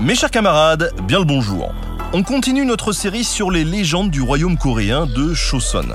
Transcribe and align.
Mes 0.00 0.14
chers 0.14 0.30
camarades, 0.30 0.92
bien 1.08 1.18
le 1.18 1.24
bonjour. 1.24 1.74
On 2.12 2.22
continue 2.22 2.64
notre 2.64 2.92
série 2.92 3.24
sur 3.24 3.50
les 3.50 3.64
légendes 3.64 4.12
du 4.12 4.22
royaume 4.22 4.56
coréen 4.56 5.06
de 5.06 5.34
Choson. 5.34 5.88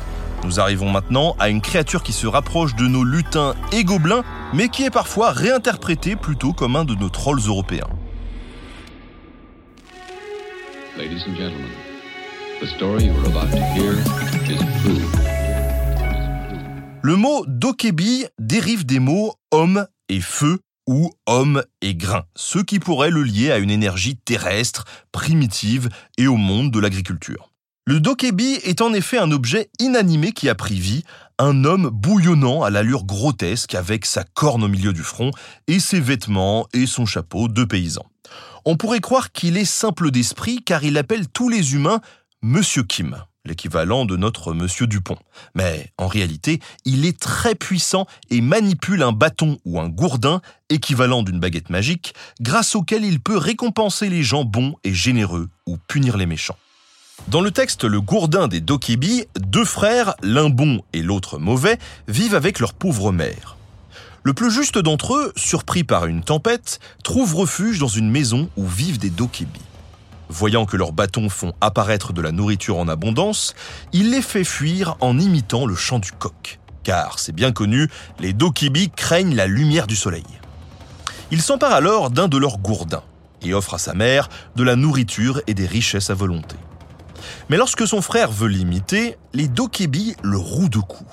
Nous 0.44 0.60
arrivons 0.60 0.90
maintenant 0.90 1.38
à 1.40 1.48
une 1.48 1.62
créature 1.62 2.04
qui 2.04 2.12
se 2.12 2.28
rapproche 2.28 2.76
de 2.76 2.86
nos 2.86 3.06
lutins 3.06 3.56
et 3.72 3.86
gobelins, 3.86 4.24
mais 4.54 4.68
qui 4.68 4.84
est 4.84 4.90
parfois 4.90 5.32
réinterprétée 5.32 6.18
plutôt 6.18 6.52
comme 6.52 6.76
un 6.76 6.84
de 6.84 6.96
nos 6.96 7.08
trolls 7.08 7.40
européens. 7.48 7.88
Le 17.02 17.16
mot 17.16 17.46
dokebi 17.48 18.26
dérive 18.38 18.86
des 18.86 19.00
mots 19.00 19.36
homme 19.52 19.88
et 20.10 20.20
feu 20.20 20.60
ou 20.88 21.12
homme 21.26 21.64
et 21.82 21.96
grain, 21.96 22.26
ce 22.36 22.60
qui 22.60 22.80
pourrait 22.80 23.10
le 23.10 23.24
lier 23.24 23.52
à 23.52 23.58
une 23.58 23.72
énergie 23.72 24.16
terrestre, 24.16 24.86
primitive 25.12 25.90
et 26.18 26.28
au 26.28 26.36
monde 26.36 26.72
de 26.72 26.80
l'agriculture. 26.80 27.50
Le 27.86 28.00
dokebi 28.00 28.60
est 28.64 28.82
en 28.82 28.94
effet 28.94 29.18
un 29.18 29.32
objet 29.32 29.70
inanimé 29.80 30.32
qui 30.32 30.48
a 30.48 30.56
pris 30.56 30.80
vie, 30.80 31.04
un 31.38 31.66
homme 31.66 31.90
bouillonnant 31.90 32.64
à 32.64 32.70
l'allure 32.70 33.04
grotesque 33.04 33.76
avec 33.76 34.06
sa 34.06 34.24
corne 34.24 34.64
au 34.64 34.70
milieu 34.70 34.94
du 34.94 35.04
front 35.04 35.32
et 35.68 35.80
ses 35.80 36.00
vêtements 36.00 36.68
et 36.74 36.86
son 36.86 37.06
chapeau 37.06 37.50
de 37.50 37.66
paysan. 37.66 38.06
On 38.66 38.78
pourrait 38.78 39.02
croire 39.02 39.34
qu'il 39.34 39.58
est 39.58 39.66
simple 39.66 40.12
d'esprit 40.12 40.64
car 40.64 40.84
il 40.84 40.98
appelle 40.98 41.28
tous 41.28 41.50
les 41.50 41.74
humains 41.74 42.00
Monsieur 42.42 42.84
Kim 42.84 43.18
l'équivalent 43.46 44.06
de 44.06 44.16
notre 44.16 44.54
Monsieur 44.54 44.88
Dupont. 44.88 45.18
Mais 45.56 45.92
en 45.98 46.08
réalité, 46.08 46.60
il 46.86 47.06
est 47.06 47.20
très 47.20 47.56
puissant 47.56 48.06
et 48.30 48.42
manipule 48.42 49.04
un 49.04 49.12
bâton 49.12 49.60
ou 49.66 49.80
un 49.80 49.90
gourdin, 49.90 50.42
équivalent 50.70 51.24
d'une 51.24 51.40
baguette 51.40 51.70
magique, 51.70 52.14
grâce 52.40 52.76
auquel 52.76 53.04
il 53.04 53.20
peut 53.20 53.38
récompenser 53.38 54.10
les 54.10 54.24
gens 54.24 54.46
bons 54.46 54.76
et 54.84 54.94
généreux 54.94 55.50
ou 55.68 55.78
punir 55.88 56.18
les 56.18 56.26
méchants. 56.26 56.58
Dans 57.28 57.42
le 57.42 57.52
texte 57.52 57.84
Le 57.84 58.02
Gourdin 58.02 58.48
des 58.48 58.60
Dokebi, 58.60 59.26
deux 59.40 59.66
frères, 59.66 60.16
l'un 60.24 60.50
bon 60.50 60.82
et 60.94 61.02
l'autre 61.02 61.38
mauvais, 61.38 61.78
vivent 62.08 62.36
avec 62.36 62.60
leur 62.60 62.74
pauvre 62.74 63.12
mère. 63.12 63.58
Le 64.24 64.34
plus 64.34 64.52
juste 64.52 64.78
d'entre 64.78 65.16
eux, 65.16 65.34
surpris 65.36 65.84
par 65.84 66.06
une 66.06 66.24
tempête, 66.24 66.80
trouve 67.04 67.36
refuge 67.36 67.80
dans 67.80 67.88
une 67.88 68.10
maison 68.10 68.50
où 68.56 68.66
vivent 68.66 69.00
des 69.00 69.10
Dokebi. 69.10 69.60
Voyant 70.34 70.66
que 70.66 70.78
leurs 70.78 70.94
bâtons 70.94 71.30
font 71.30 71.54
apparaître 71.62 72.12
de 72.12 72.20
la 72.20 72.32
nourriture 72.32 72.80
en 72.80 72.88
abondance, 72.88 73.54
il 73.94 74.10
les 74.10 74.24
fait 74.24 74.44
fuir 74.44 74.98
en 75.00 75.20
imitant 75.20 75.68
le 75.68 75.76
chant 75.76 76.00
du 76.00 76.12
coq. 76.12 76.60
Car, 76.82 77.20
c'est 77.20 77.36
bien 77.36 77.52
connu, 77.52 77.88
les 78.20 78.34
Dokibi 78.34 78.90
craignent 78.90 79.36
la 79.36 79.46
lumière 79.46 79.86
du 79.86 79.96
soleil. 79.96 80.26
Il 81.30 81.40
s'empare 81.40 81.74
alors 81.74 82.10
d'un 82.10 82.28
de 82.28 82.38
leurs 82.38 82.58
gourdins 82.58 83.04
et 83.44 83.54
offre 83.54 83.76
à 83.76 83.78
sa 83.78 83.94
mère 83.94 84.28
de 84.56 84.64
la 84.64 84.76
nourriture 84.76 85.40
et 85.46 85.54
des 85.54 85.68
richesses 85.68 86.10
à 86.10 86.16
volonté. 86.16 86.56
Mais 87.50 87.58
lorsque 87.58 87.86
son 87.86 88.02
frère 88.02 88.32
veut 88.32 88.50
l'imiter, 88.50 89.20
les 89.34 89.48
Dokebi 89.48 90.16
le 90.24 90.38
rouent 90.38 90.68
de 90.68 90.80
coups. 90.80 91.12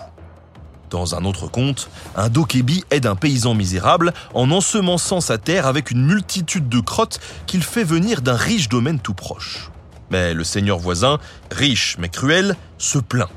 Dans 0.91 1.15
un 1.15 1.25
autre 1.25 1.47
conte, 1.47 1.89
un 2.17 2.28
dokebi 2.28 2.83
aide 2.91 3.06
un 3.06 3.15
paysan 3.15 3.55
misérable 3.55 4.12
en 4.34 4.51
ensemençant 4.51 5.21
sa 5.21 5.39
terre 5.39 5.69
avec 5.69 5.93
une 5.93 6.05
multitude 6.05 6.69
de 6.69 6.81
crottes 6.81 7.21
qu'il 7.47 7.62
fait 7.62 7.84
venir 7.84 8.23
d'un 8.23 8.34
riche 8.34 8.69
domaine 8.69 8.99
tout 8.99 9.15
proche. 9.15 9.71
Mais 10.11 10.34
le 10.34 10.43
seigneur 10.43 10.81
voisin, 10.81 11.19
riche 11.53 11.97
mais 12.01 12.09
cruel, 12.09 12.56
se 12.77 12.99
plaint. 12.99 13.28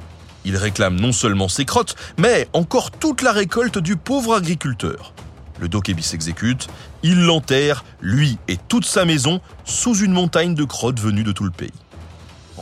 Il 0.46 0.58
réclame 0.58 1.00
non 1.00 1.12
seulement 1.12 1.47
ses 1.47 1.66
crottes, 1.66 1.96
mais 2.18 2.47
encore 2.53 2.90
toute 2.90 3.22
la 3.22 3.31
récolte 3.31 3.78
du 3.78 3.97
pauvre 3.97 4.35
agriculteur. 4.35 5.14
Le 5.59 5.70
dokebi 5.70 6.02
s'exécute, 6.02 6.68
il 7.03 7.22
l'enterre, 7.22 7.85
lui 8.02 8.40
et 8.47 8.58
toute 8.58 8.85
sa 8.85 9.06
maison, 9.06 9.41
sous 9.64 9.96
une 9.96 10.12
montagne 10.12 10.56
de 10.56 10.64
crottes 10.64 11.00
venues 11.00 11.24
de 11.24 11.31
tout 11.31 11.46
le 11.46 11.52
pays. 11.52 11.72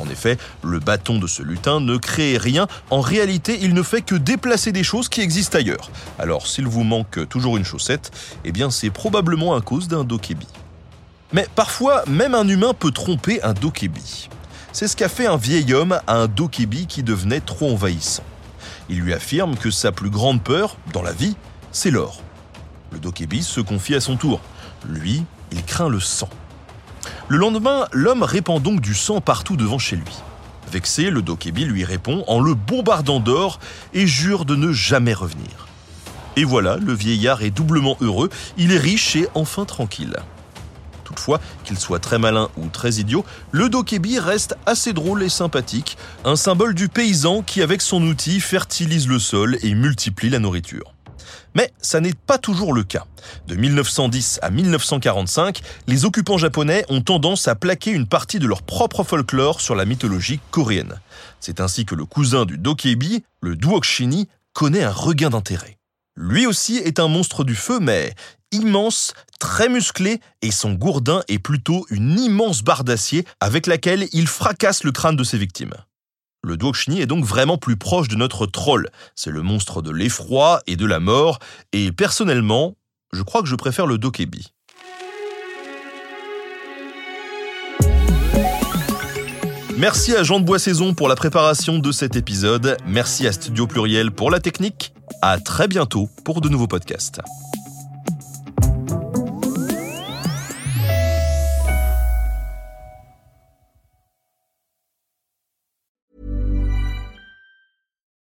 En 0.01 0.09
effet, 0.09 0.37
le 0.63 0.79
bâton 0.79 1.19
de 1.19 1.27
ce 1.27 1.43
lutin 1.43 1.79
ne 1.79 1.95
crée 1.97 2.37
rien, 2.37 2.67
en 2.89 3.01
réalité 3.01 3.59
il 3.61 3.73
ne 3.73 3.83
fait 3.83 4.01
que 4.01 4.15
déplacer 4.15 4.71
des 4.71 4.83
choses 4.83 5.09
qui 5.09 5.21
existent 5.21 5.59
ailleurs. 5.59 5.91
Alors 6.17 6.47
s'il 6.47 6.67
vous 6.67 6.83
manque 6.83 7.27
toujours 7.29 7.57
une 7.57 7.65
chaussette, 7.65 8.11
eh 8.43 8.51
bien 8.51 8.71
c'est 8.71 8.89
probablement 8.89 9.55
à 9.55 9.61
cause 9.61 9.87
d'un 9.87 10.03
dokebi. 10.03 10.47
Mais 11.33 11.47
parfois, 11.55 12.03
même 12.07 12.33
un 12.33 12.47
humain 12.47 12.73
peut 12.73 12.91
tromper 12.91 13.41
un 13.43 13.53
dokebi. 13.53 14.29
C'est 14.73 14.87
ce 14.87 14.95
qu'a 14.95 15.09
fait 15.09 15.27
un 15.27 15.37
vieil 15.37 15.73
homme 15.73 15.99
à 16.07 16.15
un 16.15 16.27
dokebi 16.27 16.87
qui 16.87 17.03
devenait 17.03 17.41
trop 17.41 17.71
envahissant. 17.71 18.23
Il 18.89 18.99
lui 18.99 19.13
affirme 19.13 19.55
que 19.55 19.69
sa 19.69 19.91
plus 19.91 20.09
grande 20.09 20.41
peur, 20.41 20.77
dans 20.93 21.01
la 21.01 21.13
vie, 21.13 21.35
c'est 21.71 21.91
l'or. 21.91 22.21
Le 22.91 22.99
dokebi 22.99 23.43
se 23.43 23.61
confie 23.61 23.95
à 23.95 24.01
son 24.01 24.17
tour. 24.17 24.41
Lui, 24.87 25.23
il 25.51 25.63
craint 25.63 25.89
le 25.89 25.99
sang. 25.99 26.29
Le 27.31 27.37
lendemain, 27.37 27.87
l'homme 27.93 28.23
répand 28.23 28.61
donc 28.61 28.81
du 28.81 28.93
sang 28.93 29.21
partout 29.21 29.55
devant 29.55 29.79
chez 29.79 29.95
lui. 29.95 30.17
Vexé, 30.69 31.09
le 31.09 31.21
Dokebi 31.21 31.63
lui 31.63 31.85
répond 31.85 32.25
en 32.27 32.41
le 32.41 32.55
bombardant 32.55 33.21
d'or 33.21 33.61
et 33.93 34.05
jure 34.05 34.43
de 34.43 34.57
ne 34.57 34.73
jamais 34.73 35.13
revenir. 35.13 35.69
Et 36.35 36.43
voilà, 36.43 36.75
le 36.75 36.91
vieillard 36.91 37.41
est 37.41 37.49
doublement 37.49 37.95
heureux, 38.01 38.29
il 38.57 38.73
est 38.73 38.77
riche 38.77 39.15
et 39.15 39.29
enfin 39.33 39.63
tranquille. 39.63 40.17
Toutefois, 41.05 41.39
qu'il 41.63 41.79
soit 41.79 41.99
très 41.99 42.19
malin 42.19 42.49
ou 42.57 42.67
très 42.67 42.95
idiot, 42.95 43.23
le 43.51 43.69
Dokebi 43.69 44.19
reste 44.19 44.57
assez 44.65 44.91
drôle 44.91 45.23
et 45.23 45.29
sympathique, 45.29 45.97
un 46.25 46.35
symbole 46.35 46.75
du 46.75 46.89
paysan 46.89 47.43
qui 47.43 47.61
avec 47.61 47.81
son 47.81 48.03
outil 48.03 48.41
fertilise 48.41 49.07
le 49.07 49.19
sol 49.19 49.57
et 49.61 49.73
multiplie 49.73 50.29
la 50.29 50.39
nourriture. 50.39 50.93
Mais 51.55 51.71
ça 51.81 51.99
n'est 51.99 52.13
pas 52.13 52.37
toujours 52.37 52.73
le 52.73 52.83
cas. 52.83 53.05
De 53.47 53.55
1910 53.55 54.39
à 54.41 54.49
1945, 54.49 55.61
les 55.87 56.05
occupants 56.05 56.37
japonais 56.37 56.85
ont 56.89 57.01
tendance 57.01 57.47
à 57.47 57.55
plaquer 57.55 57.91
une 57.91 58.07
partie 58.07 58.39
de 58.39 58.47
leur 58.47 58.63
propre 58.63 59.03
folklore 59.03 59.61
sur 59.61 59.75
la 59.75 59.85
mythologie 59.85 60.39
coréenne. 60.51 60.99
C'est 61.39 61.59
ainsi 61.59 61.85
que 61.85 61.95
le 61.95 62.05
cousin 62.05 62.45
du 62.45 62.57
Dokebi, 62.57 63.23
le 63.41 63.55
Duokshini, 63.55 64.27
connaît 64.53 64.83
un 64.83 64.91
regain 64.91 65.29
d'intérêt. 65.29 65.77
Lui 66.15 66.45
aussi 66.45 66.77
est 66.77 66.99
un 66.99 67.07
monstre 67.07 67.43
du 67.43 67.55
feu, 67.55 67.79
mais 67.79 68.13
immense, 68.51 69.13
très 69.39 69.69
musclé, 69.69 70.19
et 70.41 70.51
son 70.51 70.73
gourdin 70.73 71.23
est 71.27 71.39
plutôt 71.39 71.85
une 71.89 72.19
immense 72.19 72.63
barre 72.63 72.83
d'acier 72.83 73.25
avec 73.39 73.65
laquelle 73.65 74.07
il 74.11 74.27
fracasse 74.27 74.83
le 74.83 74.91
crâne 74.91 75.15
de 75.15 75.23
ses 75.23 75.37
victimes. 75.37 75.73
Le 76.43 76.57
Duokshini 76.57 77.01
est 77.01 77.05
donc 77.05 77.23
vraiment 77.23 77.59
plus 77.59 77.77
proche 77.77 78.07
de 78.07 78.15
notre 78.15 78.47
troll. 78.47 78.89
C'est 79.15 79.29
le 79.29 79.43
monstre 79.43 79.83
de 79.83 79.91
l'effroi 79.91 80.61
et 80.65 80.75
de 80.75 80.87
la 80.87 80.99
mort, 80.99 81.37
et 81.71 81.91
personnellement, 81.91 82.75
je 83.13 83.21
crois 83.21 83.43
que 83.43 83.47
je 83.47 83.55
préfère 83.55 83.85
le 83.85 83.99
Dokebi. 83.99 84.51
Merci 89.77 90.15
à 90.15 90.23
Jean 90.23 90.39
de 90.39 90.45
Boissaison 90.45 90.95
pour 90.95 91.07
la 91.07 91.15
préparation 91.15 91.77
de 91.77 91.91
cet 91.91 92.15
épisode. 92.15 92.75
Merci 92.87 93.27
à 93.27 93.31
Studio 93.31 93.67
Pluriel 93.67 94.11
pour 94.11 94.31
la 94.31 94.39
technique. 94.39 94.93
À 95.21 95.39
très 95.39 95.67
bientôt 95.67 96.09
pour 96.23 96.41
de 96.41 96.49
nouveaux 96.49 96.67
podcasts. 96.67 97.21